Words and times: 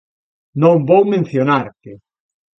Non 0.61 0.77
vou 0.87 1.01
mencionarte. 1.13 1.91